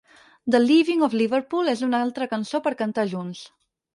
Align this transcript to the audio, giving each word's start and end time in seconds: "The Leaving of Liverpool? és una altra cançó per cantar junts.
"The 0.53 0.59
Leaving 0.61 1.03
of 1.07 1.13
Liverpool? 1.21 1.69
és 1.75 1.85
una 1.87 2.01
altra 2.07 2.29
cançó 2.33 2.65
per 2.69 2.75
cantar 2.83 3.07
junts. 3.15 3.45